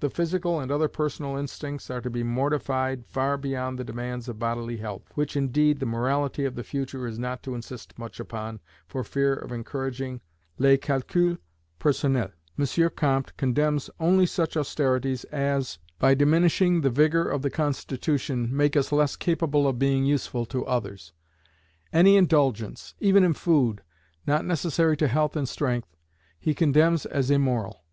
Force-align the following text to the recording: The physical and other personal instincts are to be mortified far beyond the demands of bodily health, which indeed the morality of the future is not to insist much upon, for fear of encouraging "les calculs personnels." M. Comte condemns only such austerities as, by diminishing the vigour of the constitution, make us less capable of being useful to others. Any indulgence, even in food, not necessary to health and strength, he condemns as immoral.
The 0.00 0.10
physical 0.10 0.58
and 0.58 0.68
other 0.72 0.88
personal 0.88 1.36
instincts 1.36 1.90
are 1.92 2.00
to 2.00 2.10
be 2.10 2.24
mortified 2.24 3.06
far 3.06 3.36
beyond 3.38 3.78
the 3.78 3.84
demands 3.84 4.28
of 4.28 4.40
bodily 4.40 4.78
health, 4.78 5.12
which 5.14 5.36
indeed 5.36 5.78
the 5.78 5.86
morality 5.86 6.44
of 6.44 6.56
the 6.56 6.64
future 6.64 7.06
is 7.06 7.20
not 7.20 7.40
to 7.44 7.54
insist 7.54 7.96
much 7.96 8.18
upon, 8.18 8.58
for 8.88 9.04
fear 9.04 9.32
of 9.34 9.52
encouraging 9.52 10.22
"les 10.58 10.76
calculs 10.76 11.38
personnels." 11.78 12.32
M. 12.58 12.90
Comte 12.96 13.36
condemns 13.36 13.88
only 14.00 14.26
such 14.26 14.56
austerities 14.56 15.22
as, 15.26 15.78
by 16.00 16.14
diminishing 16.14 16.80
the 16.80 16.90
vigour 16.90 17.22
of 17.28 17.42
the 17.42 17.48
constitution, 17.48 18.48
make 18.50 18.76
us 18.76 18.90
less 18.90 19.14
capable 19.14 19.68
of 19.68 19.78
being 19.78 20.04
useful 20.04 20.44
to 20.46 20.66
others. 20.66 21.12
Any 21.92 22.16
indulgence, 22.16 22.96
even 22.98 23.22
in 23.22 23.34
food, 23.34 23.82
not 24.26 24.44
necessary 24.44 24.96
to 24.96 25.06
health 25.06 25.36
and 25.36 25.48
strength, 25.48 25.96
he 26.40 26.54
condemns 26.54 27.06
as 27.06 27.30
immoral. 27.30 27.84